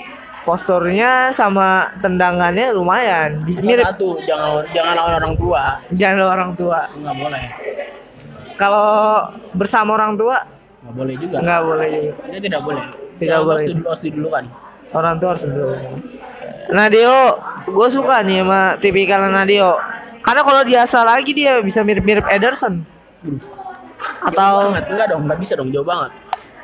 posturnya 0.48 1.36
sama 1.36 1.92
tendangannya 2.00 2.72
lumayan. 2.72 3.44
Di- 3.44 3.60
mirip. 3.60 3.84
satu 3.84 4.16
jangan 4.24 4.63
jangan 4.72 4.94
lawan 4.96 5.13
orang 5.20 5.34
tua. 5.36 5.62
Jangan 5.92 6.18
orang 6.24 6.51
tua. 6.56 6.80
Nggak 6.96 7.16
boleh. 7.20 7.44
Kalau 8.56 8.88
bersama 9.51 10.00
orang 10.00 10.16
tua? 10.16 10.39
Nggak 10.88 10.94
boleh 10.96 11.16
juga. 11.20 11.36
Nggak 11.44 11.62
boleh. 11.68 11.89
Juga. 11.92 12.24
itu 12.32 12.39
tidak 12.48 12.62
boleh. 12.63 12.84
Tidak 13.20 13.39
boleh. 13.44 13.63
harus 13.68 13.75
dulu 13.75 13.88
harus 13.92 14.04
didulukan. 14.08 14.44
Orang 14.96 15.16
tua 15.20 15.30
harus 15.36 15.44
dulu. 15.44 15.75
Nadeo 16.72 17.20
gue 17.68 17.88
suka 17.92 18.16
nih 18.24 18.39
sama 18.48 18.62
tipikal 18.80 19.20
Nadeo 19.27 19.75
karena 20.24 20.42
kalau 20.44 20.62
diasah 20.63 21.04
lagi 21.04 21.32
dia 21.36 21.60
bisa 21.60 21.84
mirip-mirip 21.84 22.24
Ederson. 22.32 22.88
Atau 24.24 24.72
banget. 24.72 24.84
Enggak 24.96 25.08
dong 25.12 25.22
nggak 25.27 25.39
bisa 25.44 25.54
dong. 25.60 25.75
Jauh 25.75 25.84
banget 25.84 26.12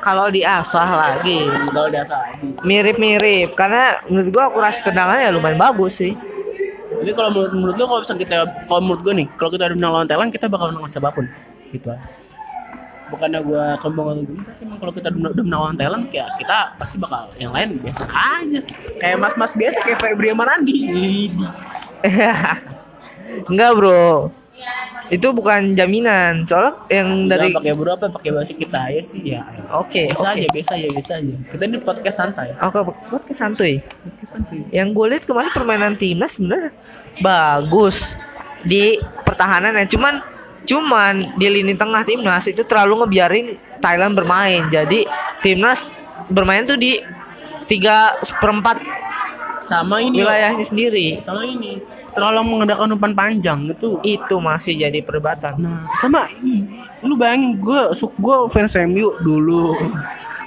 kalau 0.04 0.28
diasah 0.28 0.88
lagi. 0.92 1.48
Kalau 1.72 1.88
dia 1.88 2.04
salah 2.04 2.28
lagi. 2.28 2.52
Mirip-mirip. 2.60 3.56
Karena 3.56 3.96
menurut 4.04 4.28
gua 4.28 4.52
akurasi 4.52 4.84
tendangannya 4.84 5.32
lumayan 5.32 5.56
bagus 5.56 6.04
sih. 6.04 6.12
Tapi 6.94 7.10
kalau 7.16 7.30
menurut 7.32 7.52
menurut 7.56 7.76
lo 7.80 7.84
kalau 7.88 8.00
bisa 8.04 8.14
kita 8.16 8.36
kalau 8.68 8.80
menurut 8.80 9.00
gue 9.02 9.14
nih 9.18 9.28
kalau 9.36 9.50
kita 9.52 9.68
udah 9.68 9.76
menang 9.76 9.92
lawan 9.92 10.08
Thailand 10.08 10.30
kita 10.32 10.46
bakal 10.48 10.72
menang 10.72 10.88
siapa 10.88 11.10
pun 11.10 11.26
gitu. 11.74 11.90
Bukannya 13.12 13.40
gue 13.44 13.64
sombong 13.84 14.06
atau 14.08 14.24
gimana 14.24 14.42
tapi 14.48 14.62
emang 14.64 14.78
kalau 14.80 14.92
kita 14.96 15.08
udah, 15.12 15.30
udah 15.36 15.44
menang 15.44 15.60
lawan 15.68 15.76
Thailand 15.76 16.04
kayak 16.08 16.28
kita 16.40 16.56
pasti 16.80 16.96
bakal 16.96 17.28
yang 17.36 17.52
lain 17.52 17.76
biasa 17.76 18.04
aja. 18.08 18.60
Kayak 19.02 19.16
mas-mas 19.20 19.52
biasa 19.52 19.78
kayak 19.84 19.98
Febri 20.00 20.28
sama 20.32 20.44
Randi. 20.48 20.76
Idi. 20.80 21.44
enggak 23.50 23.70
bro 23.76 24.32
itu 25.12 25.26
bukan 25.34 25.76
jaminan. 25.76 26.48
Soalnya 26.48 26.72
yang 26.88 27.08
dari 27.28 27.50
dari 27.50 27.56
pakai 27.58 27.74
berapa? 27.76 28.04
Pakai 28.08 28.30
bahasa 28.32 28.52
kita 28.54 28.78
aja 28.88 29.02
sih 29.02 29.22
ya. 29.36 29.42
Oke 29.74 30.08
biasa 30.08 30.24
oke. 30.24 30.38
aja 30.38 30.48
biasa 30.48 30.72
aja 30.78 30.88
biasa 30.94 31.12
aja. 31.20 31.34
Kita 31.52 31.62
ini 31.66 31.78
podcast 31.82 32.16
santai. 32.16 32.48
Oke 32.62 32.78
buat 32.86 33.24
santuy. 33.34 33.74
Podcast 33.82 34.30
santai 34.32 34.60
yang 34.72 34.96
gue 34.96 35.06
lihat 35.12 35.24
kemarin 35.28 35.52
permainan 35.52 35.94
timnas 35.98 36.38
sebenarnya 36.38 36.72
bagus 37.20 38.16
di 38.64 38.96
pertahanan 39.22 39.76
ya 39.76 39.84
cuman 39.86 40.14
cuman 40.64 41.14
di 41.36 41.46
lini 41.52 41.76
tengah 41.76 42.00
timnas 42.02 42.48
itu 42.48 42.64
terlalu 42.64 43.04
ngebiarin 43.04 43.46
Thailand 43.84 44.16
bermain. 44.16 44.70
Jadi 44.72 45.04
timnas 45.44 45.92
bermain 46.32 46.64
tuh 46.64 46.80
di 46.80 47.02
tiga 47.68 48.16
seperempat 48.24 48.80
sama 49.64 50.00
ini 50.00 50.24
wilayahnya 50.24 50.64
sendiri. 50.64 51.20
Sama 51.24 51.44
ini 51.44 51.80
terlalu 52.14 52.40
mengandalkan 52.46 52.94
umpan 52.94 53.12
panjang 53.12 53.58
gitu 53.74 53.98
itu 54.06 54.36
masih 54.38 54.78
jadi 54.78 55.02
perdebatan 55.02 55.58
Nah, 55.58 55.86
sama 55.98 56.30
i, 56.42 56.62
lu 57.04 57.14
bayangin 57.18 57.60
gue 57.60 57.80
suk 57.92 58.16
gue 58.16 58.36
fans 58.48 58.74
MU 58.88 59.16
dulu. 59.20 59.76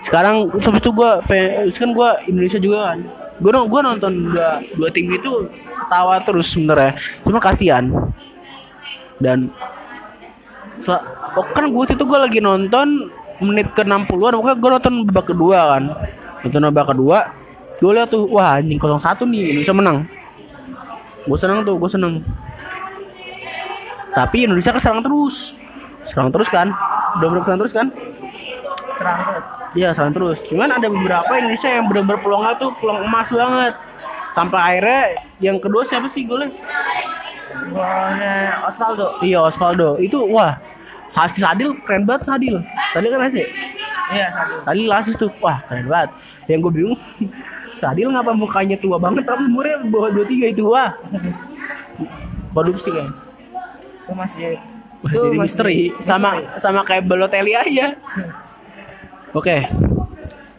Sekarang 0.01 0.49
sampai 0.57 0.81
itu 0.81 0.91
gue 0.91 1.11
fans 1.23 1.75
kan 1.77 1.89
gue 1.93 2.09
Indonesia 2.27 2.59
juga 2.59 2.79
kan. 2.91 2.99
Gue 3.37 3.51
gue 3.53 3.81
nonton 3.85 4.11
dua 4.33 4.61
dua 4.73 4.89
tim 4.89 5.09
itu 5.13 5.47
tawa 5.87 6.17
terus 6.25 6.49
sebenarnya. 6.49 6.97
Cuma 7.21 7.37
kasihan. 7.37 7.87
Dan 9.21 9.49
oh, 11.37 11.45
kan 11.53 11.65
gue 11.69 11.83
itu 11.93 12.05
gue 12.05 12.19
lagi 12.19 12.39
nonton 12.41 13.09
menit 13.37 13.69
ke 13.77 13.85
60-an 13.85 14.33
pokoknya 14.33 14.57
gue 14.57 14.69
nonton 14.73 14.93
babak 15.09 15.25
kedua 15.29 15.59
kan. 15.77 15.83
Nonton 16.45 16.61
babak 16.73 16.87
kedua 16.93 17.19
gue 17.77 17.91
lihat 17.93 18.09
tuh 18.09 18.25
wah 18.25 18.57
anjing 18.57 18.81
01 18.81 18.97
nih 19.29 19.41
Indonesia 19.53 19.75
menang. 19.77 19.97
Gue 21.27 21.37
seneng 21.37 21.67
tuh 21.67 21.75
gue 21.75 21.89
seneng 21.91 22.13
tapi 24.15 24.47
Indonesia 24.47 24.71
kan 24.73 24.81
serang 24.81 25.01
terus 25.03 25.53
serang 26.07 26.31
terus 26.31 26.49
kan 26.49 26.71
udah 27.19 27.27
berapa 27.27 27.45
serang 27.45 27.59
terus 27.61 27.75
kan 27.75 27.87
Terang 28.97 29.19
terus. 29.29 29.45
Iya 29.77 29.89
serang 29.93 30.13
terus. 30.13 30.37
Cuman 30.49 30.69
ada 30.73 30.87
beberapa 30.89 31.31
Indonesia 31.37 31.69
yang 31.69 31.85
benar-benar 31.85 32.19
peluangnya 32.25 32.53
tuh 32.57 32.73
peluang 32.81 33.05
emas 33.05 33.29
banget. 33.29 33.73
Sampai 34.33 34.59
akhirnya 34.61 35.01
yang 35.41 35.57
kedua 35.61 35.85
siapa 35.85 36.09
sih 36.09 36.25
golnya? 36.25 36.49
Golnya 37.73 38.65
Osvaldo. 38.65 39.21
Iya 39.21 39.39
Osvaldo. 39.45 40.01
Itu 40.01 40.25
wah 40.29 40.57
Sadil 41.13 41.41
Sadil 41.45 41.69
keren 41.85 42.09
banget 42.09 42.25
Sadil. 42.25 42.55
Sadil 42.93 43.11
kan 43.13 43.31
sih? 43.31 43.45
Iya, 44.07 44.27
satu. 44.31 44.53
Sadil 44.65 44.89
asis 44.91 45.15
tuh 45.15 45.29
wah 45.41 45.57
keren 45.65 45.85
banget. 45.85 46.09
Yang 46.49 46.59
gue 46.65 46.71
bingung 46.73 46.97
Sadil 47.75 48.13
ngapa 48.13 48.31
mukanya 48.31 48.79
tua 48.79 48.95
banget 49.01 49.27
tapi 49.27 49.47
umurnya 49.49 49.83
bawah 49.87 50.11
23 50.13 50.53
itu 50.55 50.63
wah. 50.71 50.95
Korupsi 52.53 52.89
kan. 52.93 53.11
Itu 54.07 54.13
masih 54.15 54.55
itu 54.97 55.13
jadi 55.13 55.37
masih 55.37 55.45
misteri 55.45 55.93
sama 56.01 56.57
sama 56.57 56.81
kayak 56.81 57.05
Balotelli 57.05 57.53
aja. 57.53 57.93
Oke. 59.35 59.67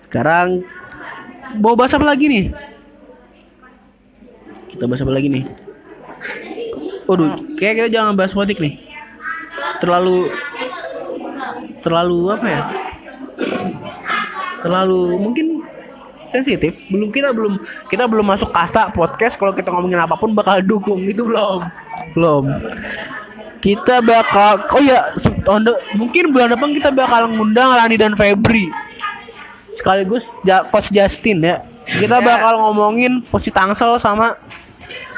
Sekarang 0.04 0.62
mau 1.58 1.74
bahas 1.74 1.96
apa 1.96 2.06
lagi 2.06 2.28
nih? 2.28 2.44
Kita 4.68 4.84
bahas 4.86 5.02
apa 5.02 5.12
lagi 5.12 5.28
nih? 5.32 5.44
Waduh, 7.08 7.56
kayak 7.56 7.74
kita 7.82 7.88
jangan 7.88 8.12
bahas 8.14 8.36
politik 8.36 8.60
nih. 8.60 8.78
Terlalu 9.80 10.28
terlalu 11.80 12.18
apa 12.30 12.46
ya? 12.46 12.62
Terlalu 14.60 15.00
mungkin 15.16 15.46
sensitif. 16.28 16.78
Belum 16.86 17.08
kita 17.08 17.32
belum 17.32 17.58
kita 17.88 18.04
belum 18.04 18.26
masuk 18.28 18.48
kasta 18.48 18.88
podcast 18.88 19.34
kalau 19.34 19.50
kita 19.50 19.68
ngomongin 19.68 19.98
apa 19.98 20.14
pun 20.14 20.30
bakal 20.30 20.60
dukung 20.60 21.00
itu 21.02 21.24
belum. 21.24 21.64
Belum 22.12 22.44
kita 23.58 23.98
bakal 23.98 24.62
oh 24.70 24.78
ya 24.78 25.02
de- 25.58 25.80
mungkin 25.92 26.30
bulan 26.30 26.54
depan 26.54 26.70
kita 26.70 26.94
bakal 26.94 27.26
ngundang 27.26 27.74
Lani 27.74 27.98
dan 27.98 28.14
Febri 28.14 28.70
sekaligus 29.74 30.30
ja, 30.42 30.62
coach 30.62 30.90
Justin 30.90 31.42
ya 31.42 31.56
kita 31.82 32.18
Ya. 32.18 32.22
bakal 32.22 32.54
ngomongin 32.54 33.18
posisi 33.24 33.50
Tangsel 33.50 33.98
sama 33.98 34.38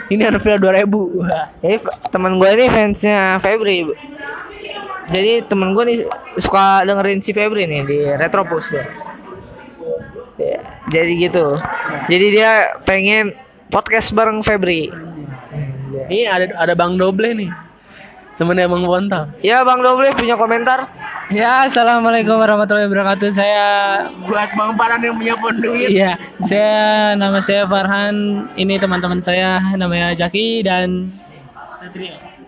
ini 0.09 0.25
Anfield 0.25 0.57
2000 0.59 0.89
Wah. 1.21 1.53
Jadi 1.61 1.77
teman 2.09 2.35
gue 2.35 2.49
ini 2.49 2.67
fansnya 2.67 3.37
Febri. 3.39 3.87
Jadi 5.07 5.45
temen 5.45 5.71
gue 5.71 5.85
nih 5.85 5.97
suka 6.35 6.81
dengerin 6.83 7.19
si 7.19 7.31
Febri 7.31 7.67
nih 7.67 7.83
di 7.85 7.99
Retropus 8.15 8.73
ya. 8.73 8.85
Jadi 10.91 11.13
gitu. 11.23 11.57
Jadi 12.11 12.27
dia 12.35 12.75
pengen 12.83 13.33
podcast 13.71 14.11
bareng 14.11 14.43
Febri. 14.43 14.91
ini 16.11 16.27
ada 16.27 16.51
ada 16.59 16.75
Bang 16.75 16.99
Doble 16.99 17.31
nih 17.35 17.51
temennya 18.41 18.67
Bang 18.67 18.83
Bontal 18.89 19.31
Ya 19.45 19.63
Bang 19.63 19.85
Doble 19.85 20.11
punya 20.17 20.35
komentar? 20.35 20.89
Ya, 21.31 21.63
assalamualaikum 21.63 22.35
warahmatullahi 22.35 22.91
wabarakatuh. 22.91 23.31
Saya, 23.31 23.63
buat 24.27 24.51
Bang 24.59 24.75
Paran 24.75 24.99
yang 24.99 25.15
punya 25.15 25.39
penduit 25.39 25.87
iya, 25.87 26.19
saya 26.43 27.15
nama 27.15 27.39
saya 27.39 27.71
Farhan. 27.71 28.51
Ini 28.59 28.83
teman-teman 28.83 29.23
saya 29.23 29.63
namanya 29.79 30.11
Jaki 30.19 30.67
dan 30.67 31.07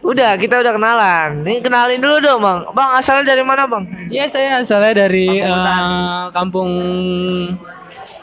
Udah, 0.03 0.35
kita 0.35 0.59
udah 0.59 0.75
kenalan. 0.75 1.47
Nih 1.47 1.63
kenalin 1.63 2.03
dulu 2.03 2.19
dong, 2.19 2.43
Bang. 2.43 2.67
Bang, 2.75 2.91
asalnya 2.99 3.39
dari 3.39 3.47
mana, 3.47 3.71
Bang? 3.71 3.87
ya 4.11 4.27
saya 4.27 4.59
asalnya 4.59 5.07
dari 5.07 5.31
eh, 5.39 6.23
kampung 6.35 6.71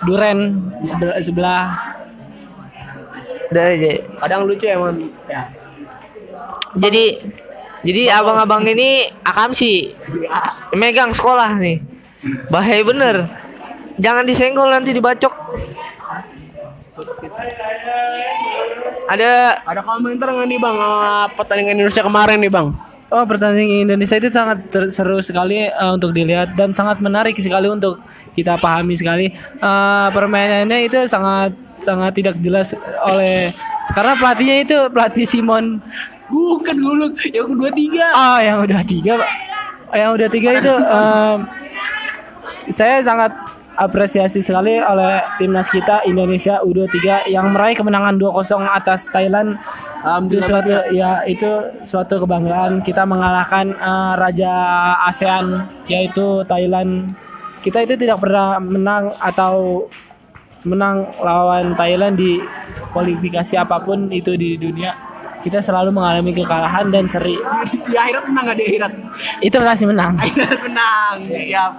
Duren 0.07 0.39
sebelah, 0.83 1.17
sebelah 1.19 1.65
Dari 3.49 3.99
kadang 4.19 4.45
lucu 4.45 4.65
emang 4.69 4.95
ya 5.27 5.49
Jadi 6.77 7.05
jadi 7.79 8.11
abang-abang 8.11 8.67
ini 8.67 9.07
akamsi 9.23 9.95
megang 10.75 11.15
sekolah 11.15 11.55
nih. 11.55 11.79
Bahaya 12.51 12.83
bener. 12.83 13.15
Jangan 13.95 14.27
disenggol 14.27 14.67
nanti 14.67 14.91
dibacok. 14.91 15.31
Ada 19.07 19.63
ada 19.63 19.81
komentar 19.81 20.27
nggak 20.27 20.47
nih 20.51 20.59
Bang 20.59 20.77
pertandingan 21.39 21.79
Indonesia 21.79 22.03
kemarin 22.03 22.43
nih 22.43 22.51
Bang 22.51 22.75
Oh 23.09 23.25
pertandingan 23.25 23.89
Indonesia 23.89 24.21
itu 24.21 24.29
sangat 24.29 24.69
seru 24.93 25.17
sekali 25.17 25.65
eh, 25.65 25.91
untuk 25.91 26.13
dilihat 26.13 26.53
dan 26.53 26.77
sangat 26.77 27.01
menarik 27.01 27.33
sekali 27.41 27.65
untuk 27.65 27.97
kita 28.37 28.61
pahami 28.61 28.93
sekali. 28.93 29.33
Eh, 29.33 30.07
permainannya 30.13 30.85
itu 30.85 31.09
sangat 31.09 31.57
sangat 31.81 32.11
tidak 32.13 32.35
jelas 32.37 32.75
oleh 33.01 33.49
karena 33.97 34.13
pelatihnya 34.13 34.55
itu 34.61 34.77
pelatih 34.93 35.25
Simon. 35.25 35.81
Bukan 36.29 36.77
gulung 36.77 37.17
yang 37.33 37.49
kedua 37.49 37.69
tiga. 37.73 38.05
Ah 38.13 38.39
yang 38.45 38.61
udah 38.61 38.85
tiga 38.85 39.17
pak. 39.17 39.31
Yang 39.97 40.11
udah 40.13 40.27
tiga 40.29 40.49
itu 40.61 40.73
em, 41.01 41.37
saya 42.69 43.01
sangat 43.01 43.33
apresiasi 43.79 44.43
sekali 44.43 44.75
oleh 44.75 45.23
timnas 45.39 45.71
kita 45.71 46.03
Indonesia 46.03 46.59
U23 46.59 47.31
yang 47.31 47.55
meraih 47.55 47.79
kemenangan 47.79 48.19
2-0 48.19 48.67
atas 48.67 49.07
Thailand. 49.07 49.55
Itu 50.27 50.43
suatu 50.43 50.91
ya 50.91 51.23
itu 51.23 51.47
suatu 51.87 52.19
kebanggaan 52.23 52.83
kita 52.83 53.07
mengalahkan 53.07 53.71
eh, 53.71 54.13
raja 54.19 54.53
ASEAN 55.07 55.71
yaitu 55.87 56.43
Thailand. 56.43 57.15
Kita 57.63 57.83
itu 57.83 57.95
tidak 57.95 58.19
pernah 58.23 58.59
menang 58.59 59.15
atau 59.19 59.87
menang 60.67 61.07
lawan 61.23 61.75
Thailand 61.79 62.19
di 62.19 62.39
kualifikasi 62.91 63.55
apa 63.55 63.79
pun 63.79 64.11
itu 64.11 64.35
di 64.35 64.59
dunia 64.59 65.08
kita 65.39 65.63
selalu 65.63 65.95
mengalami 65.95 66.35
kekalahan 66.35 66.91
dan 66.91 67.07
seri. 67.07 67.39
Di 67.87 67.95
akhirat 67.95 68.27
menang 68.27 68.43
nggak 68.49 68.57
di 68.59 68.65
akhirat? 68.75 68.91
Itu 69.39 69.55
pasti 69.63 69.85
menang. 69.87 70.13
Akhirat 70.23 70.59
menang 70.67 71.15
siap. 71.39 71.71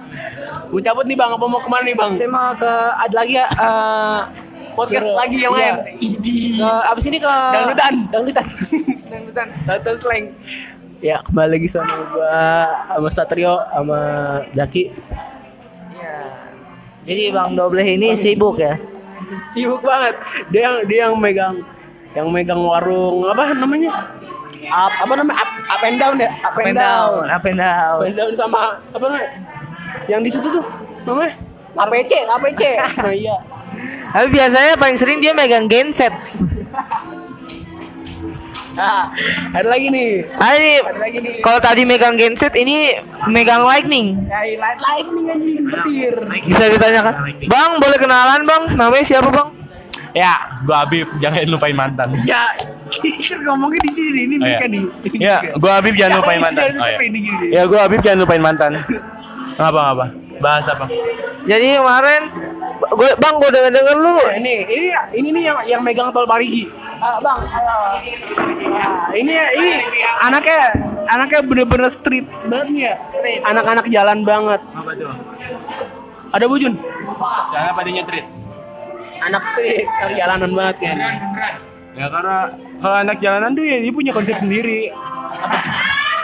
Gue 0.73 0.81
cabut 0.81 1.05
nih 1.05 1.13
bang. 1.13 1.29
Apa 1.37 1.45
mau 1.45 1.61
ke 1.61 1.69
mana 1.69 1.83
nih 1.85 1.93
bang? 1.93 2.09
Saya 2.09 2.29
mau 2.29 2.53
ke 2.57 2.71
ada 2.97 3.13
lagi 3.13 3.37
ya 3.37 3.45
eh, 3.45 4.19
podcast 4.73 5.05
suruh- 5.05 5.17
lagi 5.19 5.37
yang 5.45 5.53
iya. 5.53 5.77
lain 5.77 5.77
idi. 6.01 6.57
Ke 6.57 6.69
abis 6.89 7.03
ini 7.05 7.17
ke 7.21 7.33
Dangdutan. 7.53 7.93
dangdutan. 8.09 8.45
Tonton 9.67 9.95
slang. 9.99 10.25
Ya 11.01 11.17
kembali 11.25 11.57
lagi 11.57 11.67
sama 11.69 11.97
gua 12.13 12.37
sama 12.93 13.09
Satrio 13.09 13.57
sama 13.73 13.99
Jaki 14.53 14.93
Ya. 15.97 16.17
Jadi 17.05 17.33
Bang 17.33 17.57
Doble 17.57 17.81
ini 17.81 18.13
sibuk 18.13 18.61
ya. 18.61 18.77
sibuk 19.53 19.81
banget. 19.81 20.17
Dia 20.53 20.61
yang 20.69 20.75
dia 20.85 20.99
yang 21.09 21.13
megang 21.17 21.61
yang 22.11 22.27
megang 22.27 22.59
warung 22.59 23.23
apa 23.25 23.53
namanya 23.53 23.91
up 24.67 24.93
apa 24.93 25.13
namanya 25.15 25.37
up, 25.37 25.51
up 25.69 25.81
and 25.81 25.97
down 25.97 26.15
ya 26.15 26.29
up, 26.41 26.55
and 26.55 26.75
down 26.75 27.23
up 27.25 27.43
and 27.43 27.57
down. 27.57 27.97
up 27.97 28.03
and 28.03 28.15
down 28.15 28.31
sama 28.33 28.61
apa 28.85 29.01
namanya 29.01 29.29
yang 30.05 30.21
di 30.21 30.29
situ 30.29 30.43
tuh 30.43 30.65
namanya 31.03 31.33
APC 31.73 32.11
APC 32.21 32.61
nah 32.99 33.11
iya 33.11 33.37
Tapi 33.81 34.27
biasanya 34.29 34.75
paling 34.75 34.93
sering 34.93 35.17
dia 35.17 35.31
megang 35.31 35.65
genset. 35.65 36.13
nah 38.71 39.11
ada 39.51 39.67
lagi 39.67 39.87
nih 39.87 40.23
Ah, 40.33 40.51
ini 40.53 40.79
ada 40.79 40.95
lagi 40.97 41.17
nih 41.17 41.33
kalau 41.39 41.59
tadi 41.59 41.83
megang 41.83 42.15
genset 42.15 42.53
ini 42.53 42.95
megang 43.25 43.63
lightning. 43.63 44.15
ya 44.23 44.55
light 44.55 44.79
lightning 44.79 45.25
anjing 45.27 45.63
petir 45.65 46.13
Bisa 46.41 46.65
ditanyakan. 46.69 47.13
Bang, 47.47 47.71
boleh 47.77 47.97
kenalan, 47.97 48.41
Bang? 48.43 48.63
Namanya 48.71 49.03
siapa, 49.03 49.27
Bang? 49.27 49.49
Ya, 50.11 50.33
gua 50.67 50.83
Habib, 50.83 51.07
jangan 51.23 51.39
lupain 51.47 51.75
mantan. 51.75 52.11
ya 52.27 52.51
ngomongnya 53.47 53.79
di 53.87 53.91
sini 53.95 54.09
nih 54.11 54.23
ini 54.27 54.35
Oh, 54.35 54.47
iya. 54.47 54.57
kan 54.59 54.69
nih 54.69 54.83
Ya, 55.15 55.35
gua 55.61 55.71
Habib 55.79 55.95
jangan 55.95 56.19
lupain 56.19 56.39
mantan. 56.43 56.67
Oh, 56.75 56.87
ya. 56.87 56.97
gini. 56.99 57.47
Ya, 57.47 57.61
gua 57.63 57.79
Habib 57.87 57.99
jangan 58.03 58.19
lupain 58.27 58.43
mantan. 58.43 58.71
Ngapa 59.55 59.79
ngapa? 59.79 60.05
Bahas 60.41 60.65
apa? 60.67 60.85
Jadi 61.41 61.77
kemarin 61.77 62.21
gue 62.81 63.09
Bang, 63.21 63.37
gue 63.37 63.49
denger-denger 63.49 63.93
lu 63.93 64.17
Nah, 64.17 64.33
ini 64.35 64.65
ini 64.65 64.87
ini 65.13 65.27
nih 65.31 65.43
yang 65.45 65.57
yang 65.69 65.81
megang 65.81 66.09
tol 66.09 66.25
Parigi. 66.25 66.65
Ah, 66.97 67.17
bang, 67.17 67.37
ayo. 67.45 67.75
Nah, 68.73 69.09
ini 69.13 69.33
ini 69.33 69.71
anaknya 70.17 70.59
anaknya 71.05 71.39
bener-bener 71.41 71.89
street 71.89 72.25
banget 72.49 72.89
ya. 72.89 72.93
Anak-anak 73.45 73.85
jalan 73.85 74.21
banget. 74.21 74.61
Apa 74.73 74.91
tuh? 74.97 75.13
Ada 76.31 76.45
bujun. 76.45 76.73
Jangan 77.53 77.71
pada 77.73 77.89
nyetrit. 77.89 78.25
Anak 79.21 79.43
street, 79.53 79.85
dari 79.85 80.13
jalanan 80.17 80.51
banget 80.51 80.75
kan. 80.81 80.97
Ya 81.91 82.07
karena 82.07 82.37
kalau 82.81 82.97
anak 83.03 83.17
jalanan 83.21 83.51
tuh 83.53 83.65
ya 83.67 83.77
dia 83.83 83.93
punya 83.93 84.11
konsep 84.15 84.35
sendiri. 84.39 84.89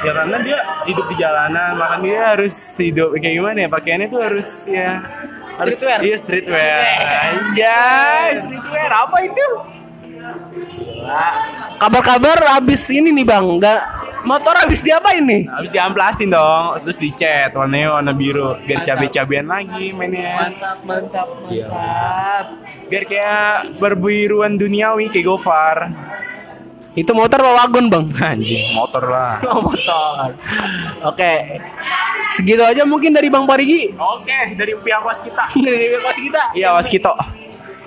Ya 0.05 0.11
karena 0.13 0.37
dia 0.45 0.57
hidup 0.85 1.05
di 1.09 1.15
jalanan, 1.17 1.73
makanya 1.77 2.01
dia 2.05 2.19
harus 2.37 2.55
hidup 2.77 3.17
kayak 3.17 3.35
gimana 3.37 3.57
ya? 3.65 3.69
Pakaiannya 3.69 4.07
tuh 4.13 4.21
harus 4.21 4.49
ya 4.69 5.01
harus 5.57 5.73
Streetwear. 5.73 5.99
Iya 6.05 6.17
streetwear. 6.21 6.77
Anjay, 7.33 8.29
streetwear 8.45 8.91
apa 8.93 9.17
itu? 9.25 9.47
Kabar-kabar 11.77 12.37
habis 12.57 12.83
ini 12.93 13.09
nih 13.13 13.25
bang, 13.25 13.45
nggak 13.57 13.81
motor 14.27 14.53
habis 14.53 14.83
diapain 14.83 15.23
nih? 15.23 15.47
Habis 15.47 15.71
diamplasin 15.71 16.27
dong, 16.27 16.83
terus 16.83 16.99
dicat 16.99 17.55
warnanya 17.55 17.95
warna 17.95 18.11
biru 18.11 18.59
biar 18.61 18.83
cabe-cabean 18.83 19.47
lagi 19.47 19.89
mainnya. 19.89 20.51
Mantap, 20.51 20.77
mantap, 20.83 21.27
Iya. 21.47 21.67
mantap. 21.71 22.45
Biar 22.85 23.03
kayak 23.03 23.49
perbiruan 23.79 24.53
duniawi 24.53 25.07
kayak 25.07 25.25
Gofar. 25.25 25.77
Itu 26.93 27.13
motor 27.13 27.39
apa 27.39 27.51
wagon, 27.63 27.85
Bang? 27.87 28.05
Anjing, 28.11 28.73
motor 28.73 29.05
lah. 29.05 29.37
Oh, 29.47 29.61
motor. 29.61 30.33
Oke. 31.05 31.33
Segitu 32.33 32.59
aja 32.59 32.83
mungkin 32.83 33.13
dari 33.13 33.29
Bang 33.29 33.45
Parigi. 33.45 33.93
Oke, 33.93 34.57
dari 34.57 34.73
pihak 34.75 35.01
was 35.01 35.21
kita. 35.21 35.43
Dari 35.63 35.93
kelas 35.93 36.17
kita. 36.17 36.41
Iya, 36.57 36.73
was 36.73 36.89
kita. 36.89 37.13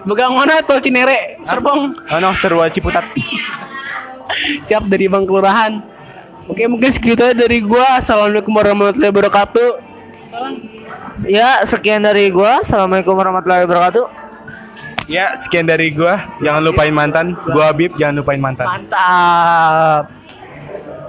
Begang 0.06 0.32
mana 0.32 0.62
tol 0.62 0.80
Cinere? 0.80 1.36
Serpong. 1.42 1.92
Oh 2.08 2.18
no, 2.18 2.32
Serua 2.32 2.70
Ciputat. 2.70 3.04
Siap 4.66 4.86
dari 4.86 5.10
Bang 5.10 5.26
Kelurahan. 5.26 5.89
Oke, 6.50 6.66
mungkin 6.66 6.90
segitu 6.90 7.22
aja 7.22 7.30
dari 7.30 7.62
gua. 7.62 8.02
Assalamualaikum 8.02 8.50
warahmatullahi 8.50 9.14
wabarakatuh. 9.14 9.70
Ya, 11.30 11.62
sekian 11.62 12.02
dari 12.02 12.26
gua. 12.34 12.58
Assalamualaikum 12.58 13.14
warahmatullahi 13.14 13.62
wabarakatuh. 13.70 14.04
Ya, 15.06 15.30
sekian 15.38 15.70
dari 15.70 15.94
gua. 15.94 16.26
Jangan 16.42 16.62
lupain 16.66 16.90
mantan. 16.90 17.38
Gua 17.54 17.70
Habib, 17.70 17.94
jangan 17.94 18.18
lupain 18.18 18.42
mantan. 18.42 18.66
Mantap. 18.66 20.19